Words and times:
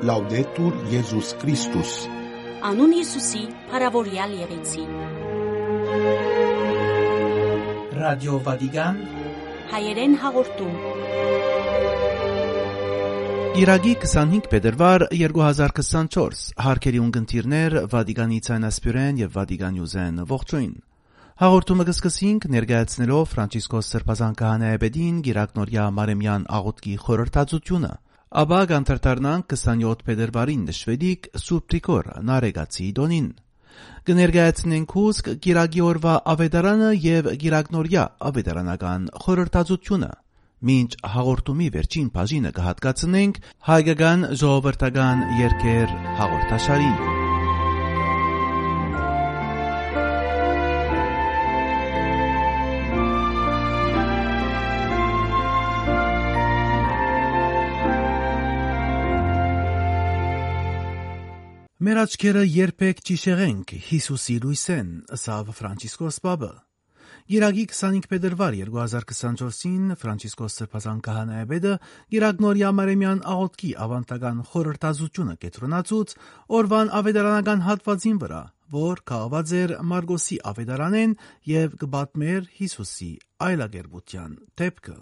Լաուդետուր 0.00 0.76
Եզուս 0.88 1.30
Քրիստոս 1.42 1.90
Անուն 2.64 2.92
Հիսուսի, 2.96 3.40
հարավորյալ 3.72 4.30
եղեցի։ 4.38 4.84
Ռադիո 7.98 8.38
Վատիկան 8.46 9.02
Հայերեն 9.74 10.16
հաղորդում։ 10.24 10.80
Իրագի 13.60 13.94
25 14.06 14.50
փետրվար 14.56 15.06
2024 15.20 16.42
հարկերի 16.64 17.04
ունգընտիրներ 17.04 17.80
Վատիկանի 17.92 18.42
ցանասպյուրեն 18.48 19.24
եւ 19.26 19.36
Վատիկանյուզեն 19.36 20.26
ողջույն 20.32 20.76
Հաղորդումը 21.44 21.90
կսկսենք 21.92 22.52
ներկայացնելով 22.56 23.32
Ֆրանցիսկոս 23.36 23.90
Սրբազան 23.94 24.34
քահանայապետին 24.40 25.24
Գիրակնորիա 25.28 25.90
Մարեմյան 26.00 26.46
աղոթքի 26.56 27.02
խորհրդածությունը 27.04 27.98
Ապա 28.30 28.58
կանդրդառնանք 28.70 29.52
27 29.58 30.02
փետրվարին 30.06 30.60
նշվելիք 30.68 31.24
Սուրբ 31.42 31.64
Տրիկոր 31.72 32.10
Նարեգացի 32.28 32.84
Դոնին։ 32.98 33.24
Կներկայացնենք 34.06 34.94
հուսք 34.98 35.30
Գիրագի 35.46 35.82
օրվա 35.90 36.14
ավետարանը 36.34 36.90
եւ 37.10 37.30
Գիրագնորյա 37.42 38.04
ավետարանական 38.30 39.08
խորհրդածությունը։ 39.24 40.10
Մինչ 40.70 40.90
հաղորդումի 41.14 41.70
վերջին 41.74 42.12
բաժինը 42.14 42.52
կհատկացնենք 42.60 43.40
հայկական 43.70 44.28
ժողովրդական 44.44 45.26
երկեր 45.40 45.96
հաղորդաշարին։ 46.20 47.19
Մեր 61.80 61.96
աչքերը 61.96 62.40
երբեք 62.44 62.98
ճիշեղենք 63.08 63.70
Հիսուսի 63.86 64.34
լույսեն, 64.42 64.88
ըսավ 65.16 65.46
Ֆրանցիսկոս 65.56 66.16
Պապը։ 66.26 66.48
Գիրագի 67.32 67.62
25 67.70 68.08
փետրվար 68.10 68.56
2024-ին 68.58 69.94
Ֆրանցիսկոս 70.02 70.56
Սրբազան 70.60 70.98
քահանայապետը 71.06 71.72
Գիրագնորիա 72.12 72.72
Մարեմյան 72.76 73.22
աղոթքի 73.32 73.70
ավանդական 73.86 74.42
խորհրդազությունը 74.50 75.36
կետրոնացուց 75.44 76.12
օրվան 76.60 76.92
ավետարանական 77.00 77.64
հատվածին 77.64 78.18
վրա, 78.26 78.42
որ 78.76 79.00
քաղված 79.08 79.54
էր 79.62 79.72
Մարգոսի 79.94 80.38
ավետարանեն 80.52 81.14
եւ 81.48 81.78
կբատմեր 81.80 82.50
Հիսուսի 82.60 83.10
այլագերբության 83.48 84.36
դեպքը։ 84.60 84.98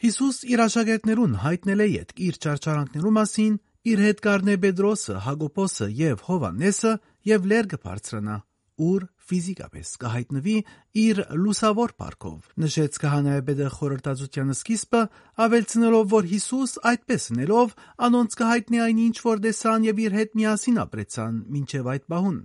Հիսուս 0.00 0.36
իր 0.54 0.62
աշակերտներուն 0.64 1.34
հայտնել 1.42 1.82
է 1.84 1.88
իր 2.30 2.38
ճարճարանքներու 2.46 3.10
մասին 3.18 3.58
իր 3.88 4.00
հետ 4.04 4.18
կառնե 4.20 4.54
Պետրոսը, 4.60 5.14
Հակոբոսը 5.24 5.86
եւ 5.96 6.22
Հովանեսը 6.26 6.92
եւ 7.30 7.46
լերգը 7.50 7.78
բարձրանա, 7.80 8.36
ուր 8.80 9.06
ֆիզիկապես 9.30 9.88
կհայտնվի 10.02 10.56
իր 11.00 11.20
լուսավոր 11.40 11.94
парքով։ 12.02 12.50
Նշեց 12.64 12.98
քահանայապետը 13.00 13.68
խորհրդածության 13.76 14.52
սկիզբը, 14.56 15.02
ավելցնելով, 15.46 16.06
որ 16.12 16.28
Հիսուս 16.30 16.72
այդպես 16.90 17.26
նելով 17.40 17.74
անոնց 18.08 18.38
կհայտնի 18.40 18.80
այն 18.84 19.02
ինչ 19.06 19.16
որ 19.30 19.42
տեսան 19.48 19.86
եւ 19.88 20.00
իր 20.04 20.16
հետ 20.20 20.32
միասին 20.40 20.80
ապրեցան 20.84 21.36
մինչեւ 21.56 21.90
այդ 21.94 22.08
բահուն։ 22.10 22.40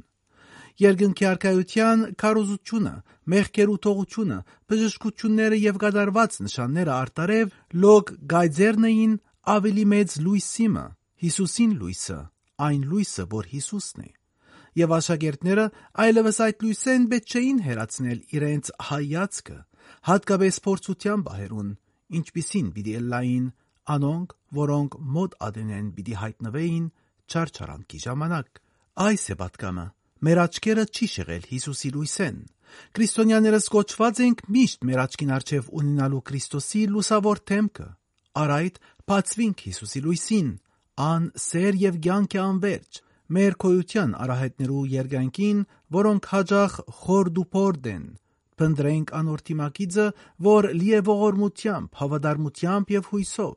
Երկնքի 0.76 1.26
արքայության 1.32 2.02
քարոզությունը, 2.20 2.94
մեղքերու 3.32 3.80
թողությունը, 3.86 4.40
բժշկությունները 4.72 5.60
եւ 5.66 5.80
գդարված 5.86 6.36
նշանները 6.46 6.94
արտարև 6.96 7.56
լոգ 7.86 8.12
գայձերնային 8.36 9.16
ավելի 9.56 9.86
մեծ 9.96 10.20
լույսիմը 10.26 10.86
Հիսուսին 11.24 11.74
լույսը, 11.80 12.20
այն 12.66 12.82
լույսը, 12.92 13.26
որ 13.32 13.46
Հիսուսն 13.56 14.06
է։ 14.06 14.10
Եվ 14.76 14.94
աշակերտները 14.96 15.66
այլևս 16.06 16.40
այդ 16.46 16.64
լույսեն 16.66 17.04
պետք 17.12 17.36
չէին 17.36 17.60
հերացնել 17.66 18.20
իրենց 18.36 18.72
հայացքը, 18.90 19.58
հատկապես 20.10 20.58
փորձության 20.66 21.24
բահերուն, 21.26 21.70
ինչպիսին 22.20 22.68
պիտի 22.76 22.96
լային 23.16 23.46
անոնք, 23.96 24.36
որոնք 24.60 24.98
մոտ 25.16 25.38
ադենեն 25.48 25.88
պիտի 25.96 26.16
հայտնվեին 26.20 26.86
չարչարանքի 27.32 28.00
ժամանակ։ 28.06 28.62
Այս 29.06 29.24
է 29.32 29.36
պատկամը։ 29.40 29.86
Մեր 30.26 30.42
աչքերը 30.46 30.86
չի 30.96 31.08
շեղել 31.16 31.48
Հիսուսի 31.56 31.90
լույսեն։ 31.96 32.38
Քրիստոնյաներս 32.96 33.66
կոչված 33.76 34.22
ենք 34.26 34.44
միշտ 34.56 34.86
մեր 34.90 35.02
աչքին 35.06 35.34
առջև 35.36 35.68
ունենալու 35.80 36.22
Քրիստոսի 36.30 36.82
լուսավոր 36.96 37.42
թեմքը։ 37.52 37.88
Արայդ 38.42 38.80
բացվինք 39.06 39.64
Հիսուսի 39.66 40.02
լույսին, 40.06 40.50
ան 40.96 41.24
սեր 41.36 41.78
եւ 41.82 41.96
ցանկի 42.06 42.40
անverջ 42.40 43.00
մեր 43.36 43.56
քոյության 43.62 44.12
արահետներու 44.22 44.84
երգանքին, 44.94 45.60
որոնք 45.96 46.28
հաջող 46.32 46.76
խորդուփորդ 47.00 47.90
են։ 47.92 48.06
Փնտրենք 48.56 49.12
անորթիմակիցը, 49.20 50.06
որ 50.48 50.68
լի 50.80 50.92
է 50.96 51.02
ողորմությամբ, 51.10 51.90
հավատարմությամբ 52.02 52.94
եւ 52.96 53.10
հույսով։ 53.12 53.56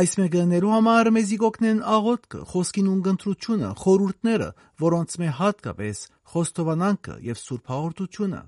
Այս 0.00 0.12
մեգաներու 0.22 0.72
համար 0.72 1.10
մեզի 1.16 1.36
կոգնեն 1.42 1.80
աղոթքը, 1.96 2.40
խոսքին 2.52 2.90
ունգընտրությունը, 2.96 3.70
խորուրդները, 3.82 4.50
որոնց 4.86 5.16
մե 5.20 5.32
հատկապես 5.40 6.04
խոստովանանքը 6.32 7.16
եւ 7.26 7.42
սուրբ 7.42 7.72
հաղորդությունը։ 7.76 8.40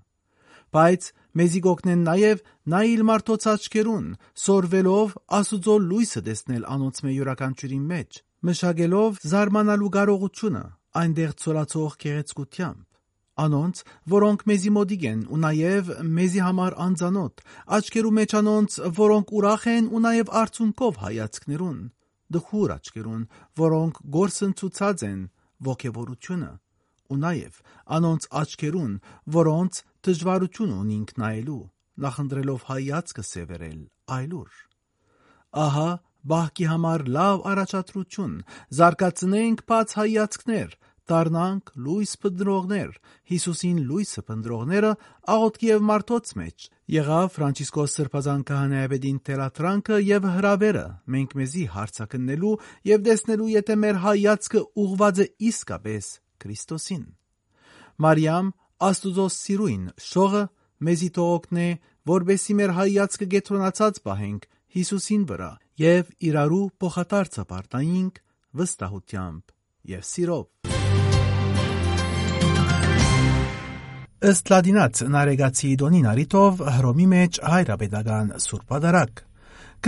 Բայց 0.76 1.06
մեզի 1.38 1.60
կոգնեն 1.64 2.02
նաև 2.08 2.42
նայիլ 2.72 3.02
մարդոց 3.08 3.46
աչքերուն, 3.52 4.08
սորվելով 4.42 5.14
Աստուծո 5.38 5.76
լույսը 5.88 6.22
տեսնել 6.28 6.66
անոնց 6.74 7.00
մե 7.04 7.14
յուրաքանչյուրի 7.18 7.80
մեջ, 7.92 8.20
մշակելով 8.48 9.22
զարմանալու 9.32 9.94
կարողությունը 9.98 10.64
այնտեղ 10.98 11.32
ծորացող 11.42 11.96
գեղեցկությամբ 12.04 12.84
անոնց, 13.38 13.80
որոնք 14.12 14.40
մեզի 14.50 14.70
մոդիկ 14.74 15.04
են 15.08 15.20
ու 15.30 15.38
նաև 15.42 15.90
մեզի 16.18 16.40
համար 16.42 16.76
անծանոթ, 16.84 17.42
աչքերու 17.78 18.14
մեջ 18.18 18.34
անոնց, 18.38 18.78
որոնք 18.98 19.34
ուրախ 19.38 19.66
են 19.72 19.90
ու 19.94 20.00
նաև 20.06 20.32
արցունքով 20.42 20.98
հայացքներուն, 21.04 21.78
դխուր 22.34 22.72
աչքերուն, 22.78 23.22
որոնք 23.62 24.00
գործընծուցած 24.18 25.04
են 25.08 25.20
ողջավորությունը 25.68 26.50
ու 27.08 27.18
նաև 27.22 27.62
անոնց 27.98 28.26
աչքերուն, 28.42 28.92
որոնց 29.38 29.82
դժվարություն 30.06 30.74
ունինք 30.78 31.14
նայելու, 31.22 31.62
նախընտրելով 32.04 32.66
հայացքը 32.68 33.24
սևերել 33.28 33.80
այլուր։ 34.18 34.60
Ահա 35.64 35.88
բահկի 36.28 36.66
համար 36.68 37.04
լավ 37.18 37.42
առաջադրություն, 37.52 38.34
զարգացնենք 38.78 39.64
բաց 39.68 39.94
հայացքներ, 39.98 40.76
դառնանք 41.08 41.70
լույս 41.84 42.12
փնտրողներ, 42.22 42.90
Հիսուսին 43.30 43.78
լույսը 43.88 44.22
փնտրողները 44.28 44.90
աղոթքի 45.34 45.68
եւ 45.68 45.84
մարդոց 45.88 46.32
մեջ։ 46.40 46.66
Եղավ 46.94 47.28
Ֆրանցիսկոս 47.36 47.94
Սրբազան 47.98 48.42
քահանայապետին 48.50 49.20
թերաթրանքը 49.28 50.00
եւ 50.08 50.28
հրավերը 50.36 50.84
մենք 51.14 51.36
մեզի 51.40 51.64
հարցակնելու 51.78 52.54
եւ 52.92 53.04
տեսնելու 53.08 53.50
եթե 53.54 53.78
մեր 53.88 54.00
հայացքը 54.04 54.64
ուղված 54.84 55.22
է 55.24 55.28
իսկապես 55.48 56.10
Քրիստոսին։ 56.38 57.04
Մարիամ 57.98 58.52
Աստուծո 58.78 59.24
սիրույն 59.34 59.86
շողը 59.98 60.40
մեզի 60.86 61.06
թողոքնե, 61.16 61.64
որբեսի 62.10 62.54
մեր 62.58 62.72
հայացքը 62.76 63.26
գետրոնացած 63.32 63.96
պահենք 64.04 64.44
Հիսուսին 64.76 65.24
վրա 65.30 65.48
եւ 65.82 66.12
իրարու 66.28 66.60
փոխատարցը 66.84 67.44
պարտայինք 67.50 68.20
վստահությամբ 68.60 69.54
եւ 69.94 70.04
սիրով։ 70.12 70.46
Ըստ 74.30 74.54
լադինաց 74.54 75.02
նարեգացի 75.18 75.72
դոնին 75.82 76.06
արիտով 76.12 76.62
հռոմի 76.78 77.10
մեջ 77.18 77.42
հայրապետական 77.50 78.32
սուրբ 78.46 78.78
ադարակ 78.78 79.24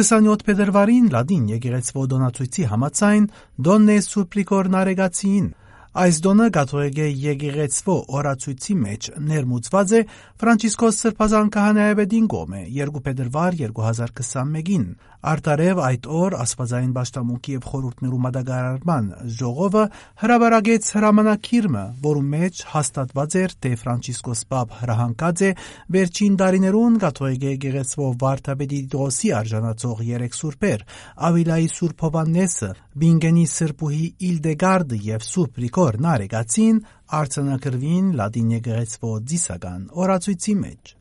27 0.03 0.45
փետրվարին 0.51 1.09
լադին 1.15 1.47
եկեղեցվո 1.51 2.03
դոնացույցի 2.11 2.67
համացայն 2.75 3.25
Դոննե 3.71 3.97
Սուպրիկոր 4.11 4.69
նարեգացին 4.75 5.49
Այս 5.91 6.19
դոնը 6.23 6.45
կաթողիկե 6.55 7.07
եկեղեցվո 7.19 7.95
օրացույցի 8.15 8.75
մեջ 8.79 9.07
ներմուծված 9.27 9.95
է 9.99 10.03
Ֆրանցիսկոս 10.39 10.99
Սրբազան 11.03 11.49
քահանայապետին 11.57 12.29
կողմէ 12.31 12.61
2 12.77 13.03
փետրվար 13.07 13.57
2021-ին։ 13.63 14.85
Արտարև 15.21 15.79
այդ 15.85 16.07
օր 16.17 16.35
Աստվածային 16.41 16.93
Պաշտամունքի 16.97 17.55
եւ 17.55 17.65
խորհուրդներու 17.71 18.21
մատակարարման 18.25 19.09
ժողովը 19.37 19.83
հրաբարագեց 20.23 20.87
հրամանակիրը, 20.97 21.83
որում 22.07 22.31
մեջ 22.35 22.63
հաստատված 22.71 23.37
էր, 23.41 23.55
թե 23.61 23.73
Ֆրանցիսկոս 23.81 24.41
Պապ 24.55 24.73
հրահանգած 24.81 25.43
է 25.45 25.51
վերջին 25.97 26.39
տարիներուն 26.41 26.97
կաթողիկե 27.05 27.53
եկեղեցվո 27.53 28.09
վարդապետի 28.25 28.81
դոսի 28.97 29.33
արժանացող 29.41 30.01
երեք 30.09 30.39
սուրբեր՝ 30.41 30.87
Ավիլայի 31.31 31.69
Սուրբ 31.77 32.07
Հովաննեսը, 32.07 32.71
Բինգենի 33.01 33.45
Սրբուհի 33.61 34.07
Իլդեգարդը 34.31 35.03
եւ 35.11 35.29
Սուրբ 35.31 35.61
Նարեկացին 36.01 36.81
արձանագրվին 37.21 38.11
լատին 38.21 38.57
եկեղեցվո 38.57 39.13
դիսական 39.31 39.85
օրացույցի 40.05 40.57
մեջ։ 40.65 40.95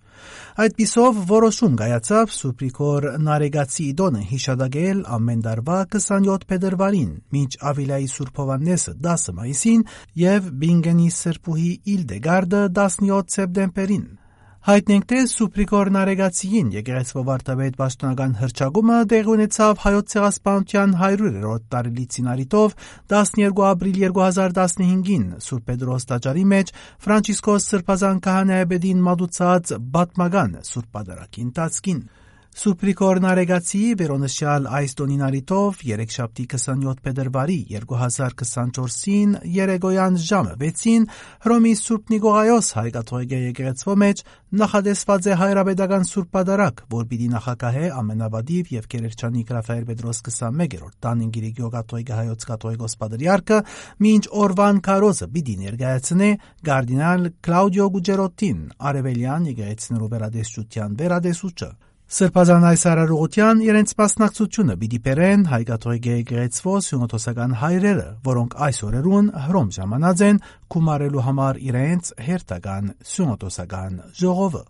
Այդ 0.59 0.73
պիսով 0.79 1.19
որոշում 1.29 1.75
գայացավ 1.79 2.31
Սուպրիկոր 2.35 3.07
Նարեգացի 3.25 3.85
Իդոնը 3.93 4.23
հիշադակել 4.31 5.01
ամեն 5.17 5.43
դարվա 5.47 5.79
27 5.95 6.47
փետրվարին, 6.53 7.11
մինչ 7.35 7.51
Ավիլայի 7.71 8.09
Սուրբ 8.13 8.41
Հովանեսը 8.43 8.95
10 9.09 9.27
մայիսին 9.39 9.85
եւ 10.23 10.49
Բինգենի 10.63 11.11
Սրբուհի 11.19 11.73
Իլդեգարդը 11.95 12.63
17 12.81 13.37
սեպտեմբերին։ 13.39 14.07
Հայտնենք 14.59 15.05
թե 15.07 15.19
Սուպրիկոր 15.31 15.89
Նարեգացիին 15.95 16.71
եկեղեցվով 16.73 17.29
արտավետ 17.35 17.77
պաշտոնական 17.79 18.33
հրճագումը 18.41 18.97
տեղի 19.13 19.31
ունեցավ 19.33 19.79
հայոց 19.85 20.09
ցեղասպանության 20.13 20.95
100-րդ 20.99 21.63
տարելիցին 21.75 22.27
արիտով 22.33 22.75
12 23.15 23.63
ապրիլ 23.69 23.97
2015-ին 24.03 25.25
Սուրբ 25.47 25.65
Պետրոս 25.71 26.09
տաճարի 26.11 26.45
մեջ 26.59 26.73
Ֆրանցիսկոս 27.07 27.71
Սրբազան 27.71 28.23
քահանայաբեդին 28.27 29.03
մատուցած 29.07 29.75
բատմական 29.95 30.57
Սուրբ 30.73 30.95
Պատարագի 30.99 31.45
ընթացքին։ 31.47 32.03
Սուպրիկոր 32.49 33.19
Նարեգացի 33.23 33.79
վերոնշյալ 33.99 34.63
այս 34.73 34.95
տոնին 34.99 35.19
արիտով 35.27 35.81
երեքշաբթի 35.85 36.45
27 36.53 37.01
փետրվարի 37.05 37.57
2024-ին 37.73 39.35
երեգոյան 39.53 40.17
ժամը 40.25 40.55
6-ին 40.63 41.05
Հռոմի 41.45 41.73
Սուրբ 41.79 42.09
Նիկողայոս 42.13 42.71
հայկաթողիկե 42.79 43.41
եկեղեցվո 43.43 43.95
մեջ 44.03 44.23
նախադեсված 44.59 45.29
է 45.29 45.37
հայրաբեդական 45.39 46.07
Սուրբ 46.09 46.31
Պատարագ, 46.35 46.81
որ 46.89 47.03
պիտի 47.13 47.29
նախակահե 47.37 47.91
ամենավադիվ 48.01 48.71
եւ 48.75 48.87
Կերերջանիկ 48.89 49.53
Ռաֆայել 49.55 49.85
Պետրոս 49.93 50.21
21-րդ 50.25 50.95
տանին 51.05 51.33
Գիրիգիո 51.37 51.69
կաթողիկե 51.77 52.17
հայոց 52.19 52.47
կաթողիկոս 52.49 52.97
Պատրիարքը 53.03 53.59
մինչ 54.09 54.23
օրվան 54.49 54.81
քարոզը 54.89 55.29
պիտի 55.37 55.55
ներկայացնե 55.69 56.31
կարդինալ 56.69 57.29
Կլաուդիո 57.45 57.87
Գուջերոտին, 57.99 58.65
արևելյան 58.89 59.47
եկեղեցիներու 59.53 60.11
վերադեսչության 60.17 60.99
վերադեսուչը։ 61.03 61.71
Սրբազան 62.09 62.63
այս 62.65 62.83
արարողության 62.89 63.59
իրենց 63.61 63.91
մասնակցությունը 63.99 64.75
պիտի 64.81 64.99
բերեն 65.05 65.43
հայկաթողիկե 65.51 66.15
եկեղեցվո 66.15 66.71
սյունոթոսական 66.85 67.53
հայրերը, 67.61 68.05
որոնք 68.25 68.55
այս 68.65 68.79
օրերուն 68.87 69.29
հռոմ 69.43 69.69
ժամանած 69.77 70.23
են 70.29 70.41
կումարելու 70.73 71.25
համար 71.27 71.61
իրենց 71.69 72.11
հերթական 72.29 72.89
սյունոթոսական 73.13 74.01
ժողովը։ 74.23 74.65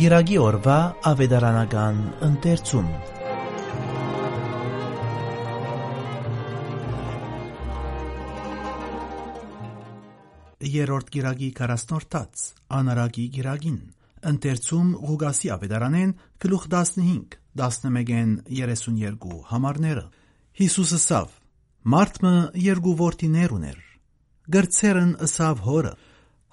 Գիրագի 0.00 0.44
օրվա 0.48 0.80
ավետարանական 1.12 2.04
ընթերցում 2.30 2.92
երրորդ 10.60 11.10
գիրագի 11.14 11.48
40-րդած 11.56 12.42
անարագի 12.78 13.26
գիրագին 13.36 13.78
ընթերցում 14.30 14.88
Ղուգասի 15.08 15.50
ավետարանեն 15.56 16.10
գլուխ 16.44 16.66
15 16.74 17.36
11-ն 17.60 18.34
32 18.50 19.38
համարները 19.50 20.04
Հիսուսը 20.60 21.00
սավ 21.04 21.32
Մարտմը 21.94 22.34
երկու 22.60 22.94
որդիներ 23.00 23.54
ուներ 23.56 23.78
գրծերն 24.56 25.12
ըսավ 25.26 25.62
հորը 25.64 25.94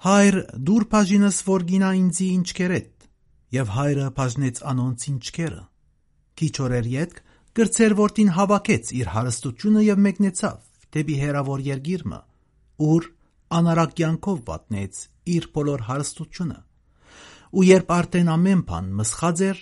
հայր 0.08 0.38
դուր 0.68 0.84
բաժինս 0.94 1.38
որ 1.48 1.66
գինա 1.68 1.90
ինձի 1.98 2.28
ինչքերետ 2.38 3.06
եւ 3.58 3.72
հայրը 3.76 4.08
բաժնեց 4.18 4.62
անոնց 4.72 5.06
ինչքերը 5.12 5.62
քիչ 6.38 6.54
օրեր 6.68 6.88
յետք 6.94 7.22
գրծեր 7.58 7.94
որդին 7.98 8.32
հավաքեց 8.38 8.92
իր 8.98 9.12
հարստությունը 9.18 9.84
եւ 9.88 10.02
մեկնեցավ 10.08 10.58
դեպի 10.96 11.16
հերավոր 11.22 11.64
երգիրը 11.68 12.20
ուր 12.88 13.08
անարակ 13.58 13.92
կյանքով 13.98 14.38
վատնեց 14.48 15.00
իր 15.34 15.48
բոլոր 15.56 15.84
հարստությունը։ 15.88 16.58
Ու 17.58 17.64
երբ 17.68 17.92
արդեն 17.98 18.30
ամեն 18.34 18.62
բան 18.68 18.88
մսխած 18.98 19.42
էր, 19.48 19.60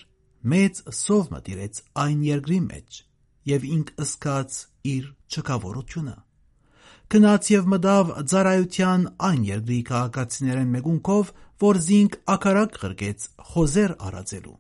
մեծ 0.53 0.81
սով 1.01 1.29
մտիրեց 1.37 1.83
այն 2.03 2.23
երկրի 2.27 2.61
մեջ 2.67 3.01
եւ 3.51 3.67
ինք 3.77 3.93
ըսկաց 4.07 4.57
իր 4.93 5.05
չկավորությունը։ 5.37 6.17
Կնաց 7.07 7.49
եւ 7.53 7.67
մտավ 7.71 8.09
ծարայության 8.31 9.03
այն 9.27 9.43
երկրի 9.47 9.79
քաղաքացիներեն 9.91 10.73
մեկունքով, 10.77 11.29
որ 11.63 11.79
զինք 11.87 12.17
ակարակ 12.35 12.79
ղրկեց 12.83 13.27
խոզեր 13.51 13.93
արածելու։ 14.09 14.57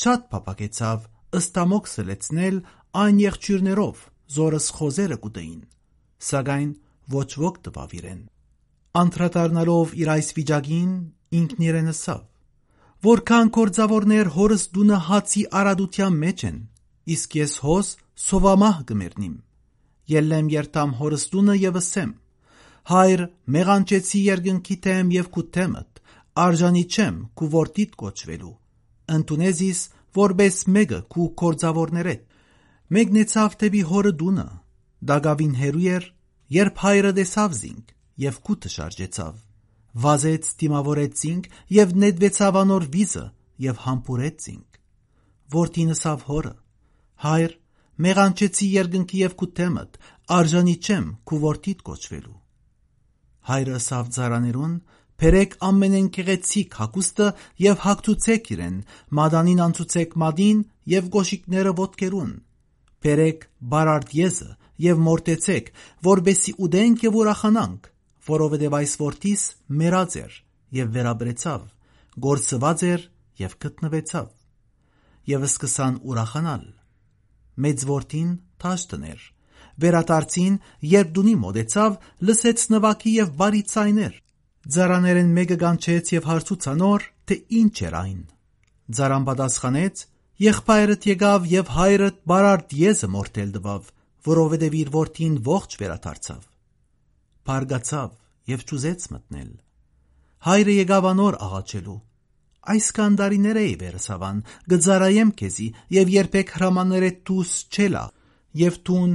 Շատ 0.00 0.26
փապակեցավ 0.32 1.06
ըստամոքսը 1.40 2.04
լեցնել 2.10 2.58
այն 3.06 3.20
եղջյուրներով, 3.22 4.02
զորս 4.36 4.66
խոզերը 4.76 5.18
կուտեին, 5.22 5.62
սակայն 6.26 6.70
ոչ 7.12 7.28
ոք 7.42 7.58
տվավ 7.66 7.94
իրեն։ 8.00 8.22
Անդրադառնալով 9.00 9.94
իր 10.00 10.10
այս 10.16 10.28
վիճակին 10.36 10.92
ինքն 11.40 11.66
իրեն 11.66 11.90
ասավ. 11.92 12.22
Որքան 13.06 13.50
կորձավորներ 13.56 14.30
հորս 14.36 14.62
դունը 14.76 14.98
հացի 15.06 15.42
արադության 15.60 16.14
մեջ 16.22 16.44
են, 16.48 16.56
իսկ 17.16 17.36
ես 17.38 17.52
հոս 17.66 17.90
սովամահ 18.26 18.78
կմեռնիմ։ 18.88 19.34
Ելլեմ 20.16 20.48
երտամ 20.54 20.94
հորս 21.00 21.26
դունը 21.34 21.56
եւ 21.60 21.78
ասեմ. 21.82 22.12
Հայր, 22.86 23.20
մեղանչեցի 23.56 24.20
երկնքի 24.26 24.76
թեմ 24.86 25.12
եւ 25.16 25.28
քութեմդ, 25.36 26.00
արժանի 26.46 26.84
չեմ 26.86 27.16
քու 27.36 27.50
որդիդ 27.56 27.96
կոչվելու։ 28.02 28.54
Ընտունեզիս 29.16 29.80
որբես 30.16 30.56
մեկը 30.76 31.00
քու 31.12 31.26
կորձավորներեդ։ 31.42 32.22
Մեկնեցավ 32.96 33.56
թեպի 33.60 33.82
հորը 33.90 34.12
դունը, 34.20 34.46
դագավին 35.10 35.54
հերու 35.60 35.88
էր 35.96 36.04
Երբ 36.54 36.78
հայրը 36.78 37.10
տեսավ 37.16 37.54
զինք 37.58 37.92
եւ 38.22 38.36
կուտը 38.46 38.70
շարժեցավ, 38.76 39.34
վազեց 40.06 40.50
դիմավորեց 40.62 41.22
զինք 41.22 41.46
եւ 41.76 41.94
նետվեցավ 42.02 42.58
անոր 42.60 42.84
վիզը 42.96 43.24
եւ 43.66 43.80
համբուրեց 43.86 44.46
զինք։ 44.46 44.78
Որդին 45.56 45.90
ասավ 45.96 46.22
հորը. 46.28 46.52
Հայր, 47.26 47.52
մեղանչեցի 48.06 48.68
երկնքի 48.76 49.22
եւ 49.24 49.34
քութեմդ, 49.42 49.98
արժանի 50.36 50.76
չեմ 50.86 51.06
քու 51.26 51.40
որդիդ 51.46 51.82
կոչվելու։ 51.86 52.36
Հայրը 53.50 53.74
ասավ 53.80 54.12
ծարաներուն. 54.16 54.76
Փերեք 55.16 55.52
ամենեն 55.66 56.08
գեղեցիկ 56.12 56.74
հակուստը 56.76 57.26
եւ 57.64 57.76
հագցուցեք 57.86 58.48
իրեն, 58.52 58.74
մադանին 59.16 59.62
անցուցեք 59.66 60.16
մադին 60.22 60.58
եւ 60.92 61.06
գոշիկները 61.14 61.72
ոտքերուն։ 61.78 62.32
Փերեք 63.06 63.46
բարարդ 63.72 64.12
եզը 64.18 64.50
եւ 64.82 65.00
մորտեցեք, 65.06 65.70
որբեսի 66.06 66.52
ուդենք 66.66 67.04
եւ 67.06 67.18
ուրախանանք, 67.20 67.88
որովհետեւ 68.26 68.76
այս 68.80 68.92
որդիս 69.02 69.42
մեռած 69.80 70.16
էր 70.22 70.36
եւ 70.76 70.90
վերաբրեցավ, 70.96 71.60
գործված 72.26 72.84
էր 72.90 73.06
եւ 73.40 73.56
գտնվեցավ։ 73.66 74.28
Եվ 75.26 75.46
սկսան 75.46 75.96
ուրախանալ։ 76.06 76.66
Մեծ 77.66 77.84
որդին 77.90 78.30
թաշտներ։ 78.62 79.24
Վերադարձին, 79.76 80.54
երբ 80.96 81.08
դունի 81.16 81.34
մոտեցավ, 81.40 81.96
լսեց 82.26 82.62
նվակի 82.76 83.12
եւ 83.16 83.32
բարի 83.40 83.62
ցայներ։ 83.72 84.14
Ձարաներեն 84.76 85.34
մեկը 85.36 85.56
կանչեց 85.62 86.12
եւ 86.16 86.28
հարցուցանոր, 86.30 87.04
թե 87.26 87.36
ինչ 87.60 87.76
էր 87.86 87.96
այն։ 88.00 88.22
Ձարան 88.96 89.26
պատասխանեց. 89.26 90.04
Եղբայրդ 90.46 91.06
եկավ 91.10 91.46
եւ 91.48 91.70
հայրդ 91.76 92.16
բարարդ 92.30 92.74
եզը 92.76 93.08
մորտել 93.12 93.52
տվավ 93.56 93.84
որովհետև 94.26 94.76
իր 94.80 94.90
որդին 94.96 95.38
ողջ 95.46 95.76
վերադարձավ։ 95.82 96.42
Բարգացավ 97.46 98.10
եւ 98.52 98.66
ճուզեց 98.70 99.06
մտնել։ 99.14 99.50
Հայրը 100.46 100.74
եկավ 100.76 101.08
անոր 101.12 101.38
աղաչելու։ 101.46 101.96
Այս 102.66 102.86
կանդարիներ 102.96 103.58
էի 103.62 103.74
վերսավան, 103.80 104.38
գծարայեմ 104.72 105.30
քեզի 105.38 105.66
եւ 105.96 106.12
երբեք 106.16 106.52
հրամաններդ 106.56 107.18
դուս 107.30 107.52
չելա 107.70 108.04
եւ 108.66 108.78
տուն 108.88 109.12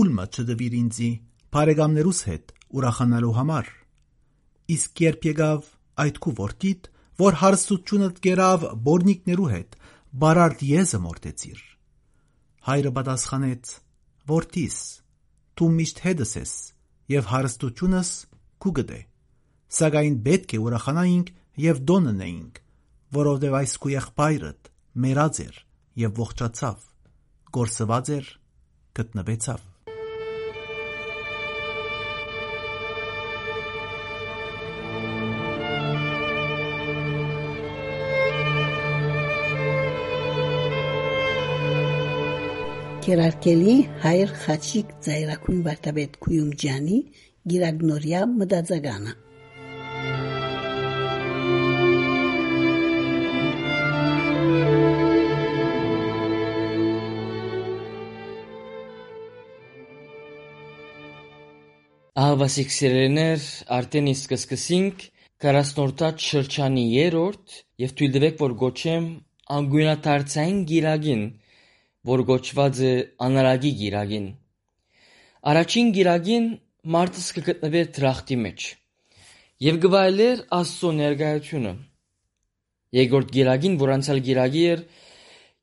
ուլմը 0.00 0.26
չդվիր 0.30 0.74
ինձի 0.80 1.10
բարեկամներուս 1.56 2.20
հետ 2.30 2.52
ուրախանալու 2.80 3.34
համար։ 3.40 3.70
Իսկ 4.70 5.02
երբ 5.04 5.28
եկավ 5.30 5.70
այդ 6.04 6.18
քու 6.24 6.34
որդիդ, 6.40 6.90
որ 7.20 7.38
հարստությունդ 7.40 8.20
գերավ 8.24 8.66
բորնիկներու 8.86 9.48
հետ, 9.50 9.74
բարարդ 10.20 10.62
եզը 10.70 11.00
մորտեցիր։ 11.06 11.64
Հայրը 12.70 12.92
պատասխանեց. 13.00 13.72
Որդիս, 14.28 14.76
դու 15.56 15.68
միշտ 15.76 16.02
հետս 16.04 16.32
ես 16.40 16.52
եւ 17.14 17.30
հարստությունս 17.30 18.10
քու 18.60 18.72
գտե։ 18.80 19.00
Սակայն 19.80 20.18
պետք 20.26 20.54
է 20.56 20.60
ուրախանայինք 20.66 21.32
եւ 21.64 21.80
դոննեինք, 21.90 22.60
որովհետեւ 23.16 23.56
այս 23.60 23.74
քու 23.80 23.94
եղբայրդ 23.94 24.70
մեռած 25.04 25.42
էր 25.46 25.58
եւ 26.04 26.20
ողջացավ, 26.20 26.78
գործված 27.56 28.14
էր, 28.20 28.30
գտնվեցավ։ 29.00 29.69
Կերարկելի 43.00 43.74
հայր 44.02 44.32
խաչիկ 44.42 44.90
ծայրակույն 45.04 45.60
վարտաբեդ 45.64 46.16
Քույումջյանի 46.24 46.98
գիրագնորյա 47.52 48.20
մտածականը 48.32 49.14
Ահավասիկ 62.20 62.76
սիրելիներ, 62.76 63.50
արդեն 63.80 64.12
իսկ 64.12 64.38
սկսենք 64.42 65.10
40-րդ 65.40 66.24
շրջանի 66.28 66.88
երրորդ 67.00 67.60
եւ 67.80 67.94
թույլ 67.96 68.16
տվեք 68.20 68.42
որ 68.44 68.60
գոչեմ 68.66 69.06
անգույնադարձային 69.56 70.66
գիրագին, 70.68 71.22
որ 72.08 72.22
գոչված 72.28 72.78
է 72.80 72.92
անարագի 73.26 73.70
գիրագին։ 73.80 74.26
Առաջին 75.50 75.88
գիրագին 75.96 76.46
մարդս 76.94 77.26
կգտնվեր 77.36 77.88
դրախտի 77.96 78.36
մեջ 78.44 78.68
եւ 79.60 79.78
գվայելեր 79.84 80.38
Աստծո 80.56 80.90
ներկայությունը։ 80.96 81.72
Երկրորդ 82.96 83.32
գիրագին, 83.36 83.74
որ 83.82 83.92
անցյալ 83.94 84.20
գիրագի 84.28 84.62
էր, 84.70 84.84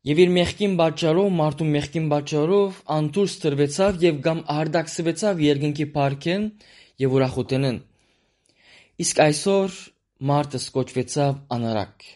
եւ 0.08 0.22
իր 0.24 0.34
մեղքին 0.36 0.76
պատճառով 0.82 1.32
մարդու 1.38 1.68
մեղքին 1.72 2.06
պատճառով 2.12 2.78
անտուր 2.98 3.32
ստրվեցավ 3.34 3.98
եւ 4.06 4.20
կամ 4.28 4.44
արդակսվեցավ 4.58 5.42
երկնքի 5.48 5.88
парքեն 5.98 6.46
եւ 7.04 7.18
ուրախութենեն։ 7.18 7.80
Իսկ 9.08 9.24
այսօր 9.26 9.80
մարդը 10.30 10.62
սկոչվեցավ 10.62 11.42
անարակ։ 11.58 12.08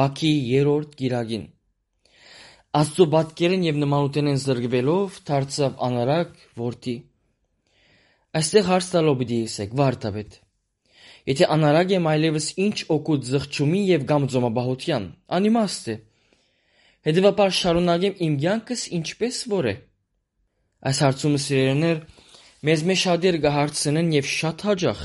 Բաքի 0.00 0.34
երրորդ 0.50 0.94
գիրագին 1.00 1.48
Աստծո 2.70 3.04
պատկերեն 3.12 3.64
եւ 3.66 3.78
նմանութենեն 3.82 4.36
զրկվելով 4.38 5.14
դարձավ 5.26 5.80
անարակ 5.86 6.34
որդի։ 6.60 6.92
Այստեղ 8.40 8.68
հարց 8.68 8.90
տալով 8.92 9.16
պիտի 9.22 9.38
ասեք, 9.46 9.72
վարտաբեդ։ 9.80 10.36
Եթե 11.30 11.48
անարակ 11.54 11.94
եմ 11.96 12.06
այլևս 12.10 12.46
ինչ 12.64 12.76
օգուտ 12.94 13.26
զղջումի 13.30 13.80
եւ 13.88 14.04
կամ 14.12 14.28
ձոմաբահության, 14.34 15.08
անիմաստ 15.40 15.90
է։ 15.90 15.96
Հետևաբար 17.10 17.56
շարունակեմ 17.58 18.22
իմ 18.28 18.38
կյանքս 18.44 18.86
ինչպես 19.00 19.42
որ 19.50 19.70
է։ 19.72 19.74
Այս 20.86 21.02
հարցումը 21.10 21.42
սիրելիներ 21.48 22.00
մեզ 22.70 22.86
մեջ 22.92 23.02
շատեր 23.02 23.40
կհարցնեն 23.50 24.14
եւ 24.20 24.30
շատ 24.36 24.64
հաճախ։ 24.70 25.02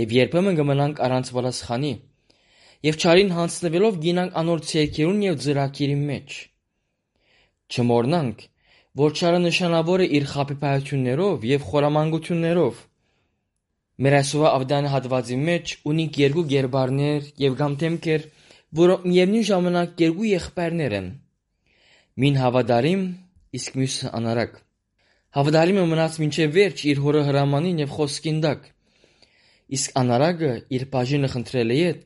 Եվ 0.00 0.16
երբեմն 0.16 0.58
կմնանք 0.64 1.04
առանց 1.10 1.34
պատասխանի։ 1.36 1.94
Եվ 2.88 2.98
ճարին 3.04 3.36
հանձնվելով 3.36 4.02
գինանք 4.08 4.42
անոր 4.44 4.66
ցերկերուն 4.72 5.24
եւ 5.28 5.40
ծրակիրի 5.44 6.00
մեջ։ 6.08 6.42
Չմոռնանք, 7.72 8.42
որ 9.00 9.14
ճարը 9.18 9.38
նշանավոր 9.44 10.02
է 10.04 10.08
իր 10.18 10.26
խապիպայություններով 10.32 11.46
եւ 11.48 11.64
խորամանկություններով։ 11.70 12.82
Մեր 14.04 14.16
այսօրվա 14.18 14.50
ավդան 14.58 14.88
հատվածի 14.92 15.38
մեջ 15.48 15.72
ունենք 15.90 16.18
երկու 16.24 16.44
գերբարներ 16.52 17.28
եւ 17.44 17.56
կամ 17.60 17.76
թեմքեր, 17.82 18.26
որոնք 18.80 19.06
միևնույն 19.10 19.46
ժամանակ 19.50 20.04
երկու 20.04 20.28
եղբայրներ 20.30 20.96
են։ 20.98 21.08
Մին 22.24 22.38
հավատարիմ, 22.42 23.02
իսկ 23.58 23.78
մյուսը 23.80 24.10
անարակ։ 24.18 24.58
Հավատարիմը 25.34 25.84
մնաց 25.90 26.18
մինչև 26.22 26.52
վերջ 26.54 26.82
իր 26.90 27.00
հորը 27.04 27.22
հրամանին 27.28 27.80
եւ 27.84 27.94
խոսքին 27.94 28.36
տակ։ 28.44 28.66
Իսկ 29.74 29.96
անարակը 30.04 30.50
իր 30.78 30.84
բաժինը 30.94 31.30
խնդրել 31.34 31.74
է 31.74 31.78
իդ, 31.84 32.04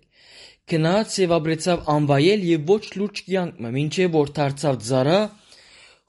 գնաց 0.69 1.17
եւ 1.25 1.35
ապրեցավ 1.39 1.83
անվայել 1.93 2.47
եւ 2.49 2.73
ոչ 2.73 2.85
լուրջ 3.01 3.21
կյանքը, 3.29 3.73
մինչև 3.77 4.17
որ 4.17 4.33
դարձավ 4.39 4.81
ծառա, 4.89 5.21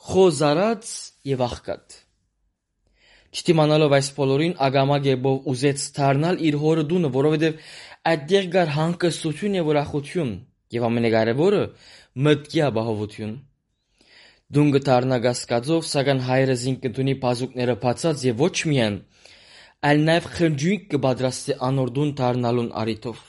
խոզարած 0.07 0.91
եւ 1.29 1.41
աղքատ։ 1.49 1.97
Չդիմանալով 3.29 3.93
այս 3.97 4.07
բոլորին 4.17 4.53
ագամագեբով 4.65 5.49
ուզեց 5.51 5.83
դառնալ 5.97 6.39
իր 6.49 6.55
հորը 6.63 6.85
դունը, 6.89 7.11
որովհետև 7.19 7.59
այդտեղ 8.09 8.47
կար 8.55 8.71
հանգստություն 8.77 9.57
եւ 9.59 9.69
ուրախություն 9.73 10.31
եւ 10.75 10.87
ամենակարևորը 10.89 11.61
մտքի 12.25 12.63
ապահովություն։ 12.69 13.35
Դուն 14.49 14.71
կդառնա 14.73 15.17
գասկածով, 15.25 15.83
սակայն 15.89 16.21
հայրը 16.25 16.55
զինք 16.63 16.79
կդունի 16.87 17.15
բազուկները 17.21 17.75
բացած 17.83 18.23
եւ 18.29 18.39
ոչ 18.41 18.55
միայն, 18.71 18.95
այլ 19.89 20.01
նաեւ 20.09 20.29
խնջույք 20.39 20.87
կպատրաստի 20.95 21.57
անոր 21.69 21.91
դուն 21.99 22.13
դառնալուն 22.19 22.71
առիթով։ 22.81 23.19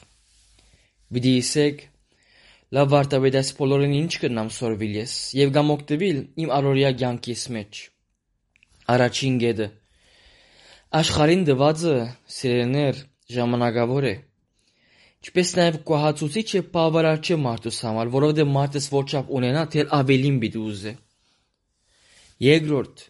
Վիդի 1.11 1.35
իսեք 1.43 1.85
լավ 2.77 2.95
վարտաբեդ 2.95 3.37
այս 3.41 3.51
բոլորին 3.59 3.99
ինչ 4.05 4.13
կնամ 4.25 4.55
սորվիլ 4.61 4.97
ես 5.01 5.19
եւ 5.41 5.53
գամ 5.59 5.75
օգտվել 5.75 6.23
իմ 6.45 6.55
առօրյա 6.61 6.95
կյանքիս 7.03 7.45
մեջ։ 7.57 7.83
Առաջին 8.95 9.39
գեդը 9.45 9.69
աշխարհին 10.91 11.43
դվածը 11.47 11.93
սիրելիներ 12.35 12.97
ժամանակավոր 13.31 14.07
է. 14.09 14.15
Ինչպես 15.21 15.53
նաև 15.59 15.77
գոհացուցիչ 15.91 16.47
եւ 16.57 16.65
բավարար 16.75 17.21
չէ 17.21 17.37
մարդուս 17.45 17.79
համար, 17.87 18.11
որովհետեւ 18.15 18.51
մարդս 18.57 18.89
ոչափ 18.95 19.31
ունենա, 19.39 19.63
թե 19.71 19.85
ավելին 20.01 20.41
պիտի 20.43 20.63
ուզե։ 20.71 20.95
Երկրորդ, 22.47 23.05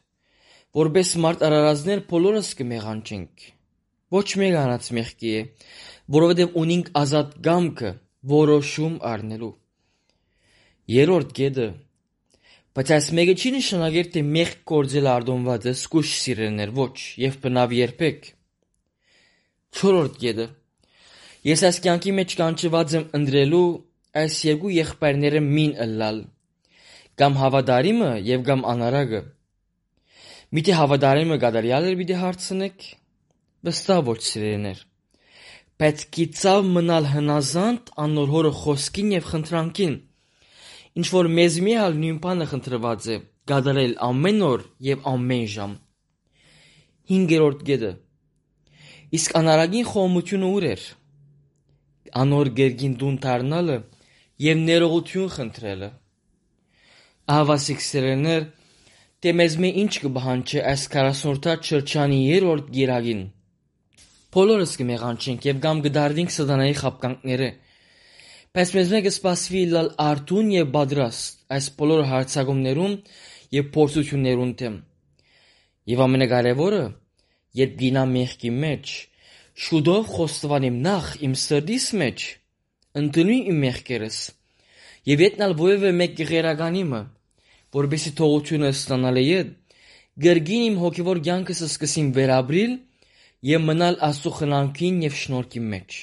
որպես 0.81 1.15
մարդ 1.25 1.47
արարածներ 1.49 2.05
բոլորս 2.13 2.53
կմեղանչենք։ 2.61 3.49
Ոչ 4.21 4.29
մեկ 4.43 4.61
անած 4.61 4.91
մեղքի 5.01 5.33
է, 5.41 5.43
որովհետեւ 6.21 6.61
ունենք 6.61 6.93
ազատ 7.01 7.37
գամքը 7.49 7.95
որոշում 8.35 8.97
առնելու։ 9.11 9.55
Երրորդ 11.01 11.35
գեդը 11.41 11.69
Բայց 12.71 12.91
այս 12.95 13.07
մեկը 13.19 13.35
չի 13.35 13.51
նշանակեր, 13.57 14.09
թե 14.15 14.21
մեղք 14.31 14.59
գործել 14.71 15.09
արդոնված 15.11 15.65
է, 15.67 15.73
սկուշ 15.75 16.11
սիրելներ, 16.21 16.71
ոչ, 16.77 16.95
եւ 17.19 17.39
բնավ 17.43 17.73
երբեք։ 17.81 18.29
Չորրորդ 19.81 20.19
գեդը 20.23 20.47
Ես 21.41 21.63
այս 21.65 21.77
կյանքի 21.87 22.13
մեջ 22.19 22.33
կանչված 22.37 22.95
եմ 22.99 23.05
ընտրելու 23.17 23.69
այս 24.21 24.35
երկու 24.45 24.73
եղբայրները 24.75 25.41
մին 25.47 25.71
ըլլալ, 25.85 26.19
կամ 27.17 27.39
հավատարիմը 27.41 28.11
եւ 28.27 28.45
կամ 28.51 28.65
անարագը։ 28.75 29.21
Միթե 30.59 30.77
հավատարիմը 30.83 31.41
կատարյալ 31.47 31.89
էր 31.89 31.97
պիտի 32.03 32.19
հարցնեք։ 32.21 32.87
Վստահ 33.71 34.05
ոչ 34.11 34.19
սիրելիներ։ 34.29 34.85
Բայց 35.81 36.05
գիծավ 36.17 36.67
մնալ 36.77 37.09
հնազանդ 37.15 37.91
անոր 38.05 38.33
հորը 38.35 38.53
խոսքին 38.61 39.15
եւ 39.17 39.31
խնդրանքին։ 39.31 39.97
Ինչ 41.01 41.07
որ 41.15 41.31
մեզ 41.41 41.59
միալ 41.67 41.99
նույն 42.03 42.21
բանը 42.27 42.47
խնդրված 42.51 43.09
է 43.15 43.19
կատարել 43.51 43.97
ամեն 44.11 44.47
օր 44.51 44.69
եւ 44.91 45.11
ամեն 45.15 45.47
ժամ։ 45.57 45.75
5-րդ 47.11 47.67
գեդը 47.71 47.93
Իսկ 49.11 49.33
անարագին 49.41 49.87
խոհմությունը 49.91 50.49
ուր 50.55 50.65
էր 50.71 50.83
անոր 52.21 52.49
գերգին 52.59 52.93
դուն 53.01 53.17
դառնալը 53.25 53.79
եւ 54.45 54.61
ներողություն 54.69 55.33
խնդրելը։ 55.35 55.89
Ահավասիկ 57.35 57.83
սերեներ, 57.87 58.47
թե 59.21 59.33
մեզ 59.41 59.57
մե 59.65 59.71
ինչ 59.83 59.93
կբահանչի 60.05 60.63
այս 60.71 60.87
40-րդ 60.95 61.71
շրջանի 61.71 62.21
երրորդ 62.29 62.71
գիրագին։ 62.77 63.25
Բոլորս 64.31 64.73
կմեղանչենք 64.79 65.47
եւ 65.49 65.57
կամ 65.65 65.79
կդառնանք 65.83 66.33
սատանայի 66.33 66.75
խաբկանքները։ 66.81 67.47
Բայց 68.55 68.73
մեզ 68.77 68.91
մեկը 68.95 69.11
սպասվի 69.11 69.63
լալ 69.71 69.89
արդուն 70.05 70.51
եւ 70.55 70.69
պատրաստ 70.77 71.55
այս 71.57 71.67
բոլոր 71.81 72.03
հարցակումներում 72.11 72.93
եւ 73.57 73.71
փորձություններուն 73.75 74.53
դեմ։ 74.61 74.77
Եվ 75.91 76.03
ամենակարևորը, 76.07 76.83
երբ 77.59 77.75
գինա 77.81 78.05
մեղքի 78.11 78.53
մեջ, 78.65 78.93
շուտով 79.67 80.13
խոստովանիմ 80.15 80.77
նախ 80.85 81.09
իմ 81.27 81.35
սրտիս 81.47 81.87
մեջ, 82.05 82.27
ընդունի 83.03 83.39
իմ 83.51 83.59
մեղքերս։ 83.67 84.21
Եվ 85.11 85.25
ետնալ 85.27 85.57
ովևէ 85.59 85.91
մեկ 86.05 86.15
գերագանիմը, 86.21 87.03
որբեսի 87.81 88.15
թողությունը 88.21 88.71
ստանալի 88.77 89.27
է, 89.41 89.43
գրգին 90.23 90.65
իմ 90.71 90.79
հոգևոր 90.85 91.23
ցանկս 91.27 91.65
սկսին 91.67 92.15
վերաբրիլ 92.21 92.79
եւ 93.47 93.63
մնալ 93.65 93.97
Աստծո 94.05 94.31
խնամքին 94.37 94.97
եւ 95.07 95.15
շնորհքի 95.17 95.61
մեջ։ 95.73 95.99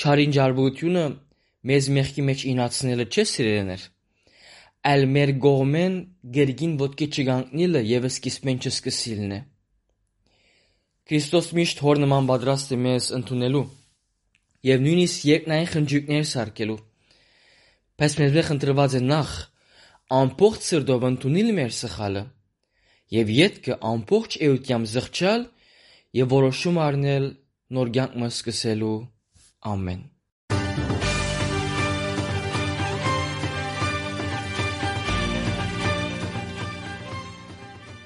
Չարին 0.00 0.34
ջարբությունը 0.36 1.02
մեզ 1.70 1.88
մեղքի 1.96 2.22
մեջ 2.28 2.44
ինացնելը 2.50 3.06
չէ 3.12 3.24
սիրելիներ, 3.30 3.82
այլ 4.90 5.04
մեր 5.16 5.32
գողմեն 5.44 5.94
գրգին 6.36 6.74
ոտքի 6.80 7.08
չգանքնիլը 7.14 7.82
եւ 7.90 8.08
սկիզբեն 8.10 8.60
չսկսիլն 8.64 9.34
է։ 9.36 9.40
Քրիստոս 11.04 11.48
միշտ 11.60 11.82
հոր 11.84 12.00
նման 12.04 12.28
պատրաստ 12.32 12.74
է 12.74 12.78
մեզ 12.84 13.08
ընդունելու 13.20 13.64
եւ 14.64 14.84
նույնիսկ 14.84 15.26
երկնային 15.28 15.70
խնջույքներ 15.74 16.28
սարքելու։ 16.32 16.78
Բայց 18.00 18.14
մեզ 18.20 18.30
վեր 18.34 18.46
խնդրված 18.48 18.94
է 18.94 19.02
նախ 19.04 19.34
ամբողջ 20.14 20.64
սրտով 20.68 21.04
ընդունել 21.10 21.50
մեր 21.58 21.74
սխալը 21.84 22.22
եւ 23.14 23.30
յետքը 23.34 23.76
ամբողջ 23.94 24.36
էությամբ 24.48 24.90
զղջալ 24.94 25.44
եւ 26.14 26.34
որոշում 26.38 26.82
առնել 26.88 27.30
նոր 27.74 27.94
կյանք 27.98 28.26
սկսելու 28.30 28.96
ամեն 29.74 30.02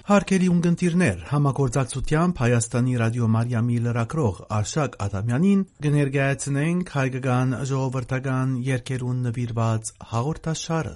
Հարկելի 0.09 0.47
ունգընտիրներ 0.49 1.25
համագործակցությամբ 1.29 2.38
Հայաստանի 2.43 2.95
ռադիո 3.03 3.27
Մարիամի 3.35 3.75
լրակրող 3.87 4.38
Արշակ 4.59 4.97
Ադամյանին 5.05 5.65
կներկայացնենք 5.87 6.93
հայկական 6.95 7.53
ժողովրդական 7.73 8.55
երկերուն 8.71 9.21
նվիրված 9.29 9.93
հաղորդաշարը։ 10.15 10.95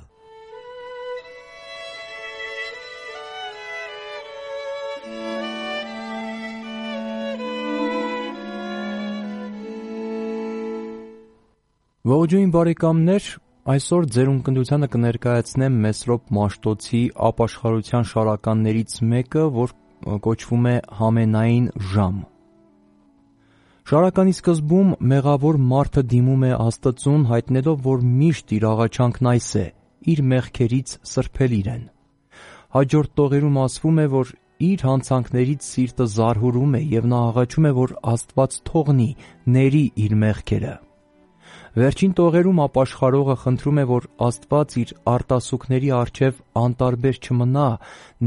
Ողջույն 12.03 12.49
բարեկամներ, 12.51 13.27
այսօր 13.73 14.07
ձեր 14.15 14.31
ունկնդությանը 14.31 14.87
կներկայացնեմ 14.91 15.77
Մեսրոպ 15.85 16.33
Մաշտոցի 16.35 17.03
ապաշխարության 17.29 18.09
շարականներից 18.13 18.97
մեկը, 19.13 19.45
որ 19.59 19.75
կոչվում 20.27 20.67
է 20.73 20.75
Համենային 20.99 21.71
ժամ։ 21.93 22.19
Շարականի 23.93 24.37
սկզբում 24.39 24.93
մեղավոր 25.15 25.61
մարդը 25.71 26.07
դիմում 26.11 26.45
է 26.51 26.53
Աստծուն, 26.67 27.25
հայտնելով, 27.31 27.81
որ 27.87 28.07
միշտ 28.19 28.55
իր 28.59 28.71
աղաչանքն 28.75 29.33
այս 29.39 29.51
է՝ 29.63 29.67
իր 30.11 30.27
մեղքերից 30.35 30.99
սրբել 31.15 31.59
իրեն։ 31.63 31.89
Հաջորդ 32.83 33.19
տողերում 33.23 33.65
ասվում 33.71 33.99
է, 34.03 34.13
որ 34.19 34.39
իր 34.75 34.89
հանցանքներից 34.91 35.69
սիրտը 35.71 36.13
զարհուրում 36.19 36.81
է 36.83 36.87
եւ 36.99 37.13
նա 37.15 37.27
աղաչում 37.31 37.69
է, 37.71 37.77
որ 37.85 38.01
Աստված 38.19 38.65
թողնի, 38.73 39.13
ների 39.55 39.91
իր 40.03 40.25
մեղքերը։ 40.27 40.81
Վերջին 41.73 42.11
տողերում 42.19 42.59
ապաշխարողը 42.67 43.35
խնդրում 43.43 43.79
է, 43.81 43.85
որ 43.89 44.07
Աստված 44.27 44.75
իր 44.83 44.91
արտասուքների 45.09 45.93
առջև 45.99 46.43
անտարբեր 46.63 47.21
չմնա, 47.25 47.69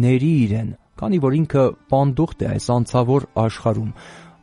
ների 0.05 0.31
իրեն, 0.45 0.71
քանի 0.97 1.19
որ 1.25 1.37
ինքը 1.39 1.65
պանդուխտ 1.93 2.41
է 2.41 2.49
այս 2.55 2.67
անցավոր 2.77 3.27
աշխարհում, 3.43 3.93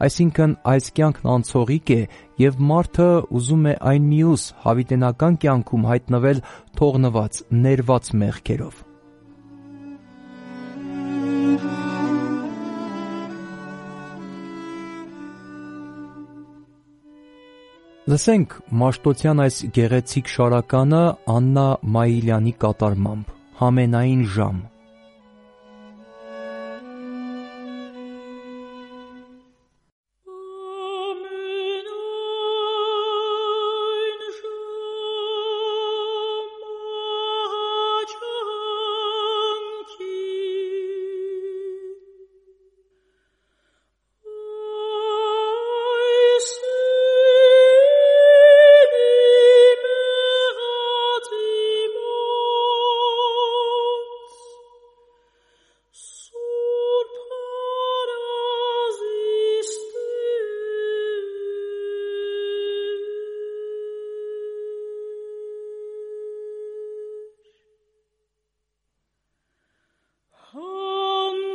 այսինքն 0.07 0.55
այս 0.75 0.93
կյանքն 1.01 1.29
անցողիկ 1.35 1.93
է 1.97 2.01
եւ 2.47 2.63
մարդը 2.71 3.11
ուզում 3.43 3.69
է 3.73 3.75
այն 3.91 4.09
մյուս 4.15 4.47
հավիտենական 4.69 5.43
կյանքում 5.43 5.91
հայտնվել 5.91 6.47
թողնված, 6.79 7.45
ներված 7.67 8.15
մեղքերով։ 8.23 8.92
Լսենք 18.13 18.55
Մաշտոցյան 18.77 19.39
այս 19.41 19.59
գեղեցիկ 19.77 20.27
շարականը 20.33 20.99
Աննա 21.35 21.65
Մայիլյանի 21.95 22.53
կատարմամբ։ 22.65 23.31
Համենային 23.63 24.25
ժամ։ 24.35 24.59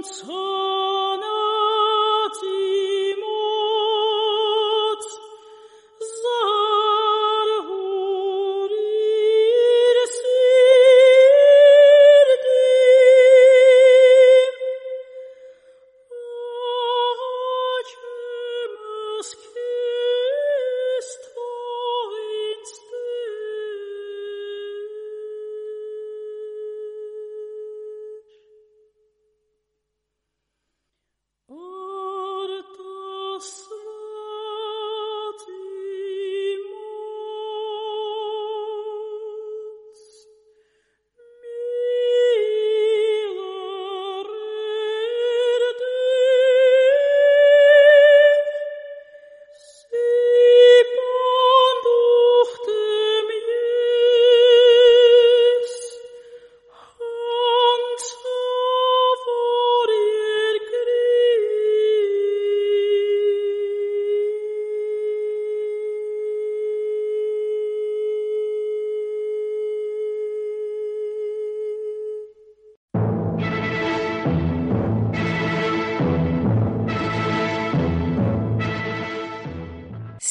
So. 0.10 0.47